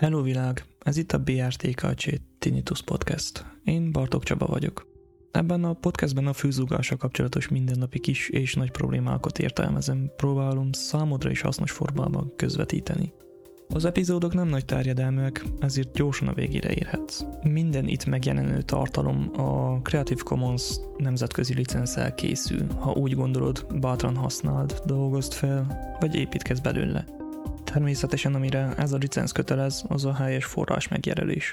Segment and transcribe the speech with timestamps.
[0.00, 2.04] Hello világ, ez itt a BRTKC
[2.38, 3.44] Tinnitus Podcast.
[3.64, 4.86] Én Bartók Csaba vagyok.
[5.30, 11.40] Ebben a podcastben a fűzúgással kapcsolatos mindennapi kis és nagy problémákat értelmezem, próbálom számodra is
[11.40, 13.12] hasznos formában közvetíteni.
[13.68, 17.24] Az epizódok nem nagy terjedelműek, ezért gyorsan a végére érhetsz.
[17.42, 22.66] Minden itt megjelenő tartalom a Creative Commons nemzetközi licenszel készül.
[22.78, 27.19] Ha úgy gondolod, bátran használd, dolgozd fel, vagy építkezz belőle.
[27.72, 31.48] Természetesen amire ez a licenc kötelez, az a helyes forrás megjelölés.